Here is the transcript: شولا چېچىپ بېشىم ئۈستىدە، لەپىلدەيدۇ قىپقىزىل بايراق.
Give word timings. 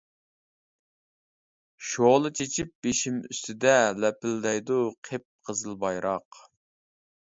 شولا 1.91 2.31
چېچىپ 2.41 2.73
بېشىم 2.87 3.21
ئۈستىدە، 3.29 3.77
لەپىلدەيدۇ 4.03 4.83
قىپقىزىل 5.11 5.83
بايراق. 5.87 6.47